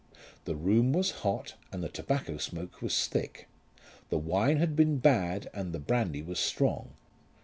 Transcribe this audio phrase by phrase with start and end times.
[0.45, 3.47] The room was hot and the tobacco smoke was thick.
[4.09, 6.93] The wine had been bad and the brandy was strong.